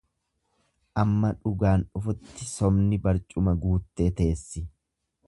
Amma 1.01 1.29
dhugaan 1.43 1.85
dhufutti 1.99 2.47
sobni 2.53 2.99
barcuma 3.07 3.55
guuttee 3.67 4.09
teessi. 4.23 4.65